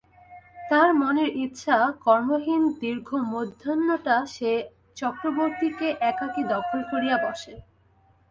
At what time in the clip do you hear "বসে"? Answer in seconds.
7.17-7.53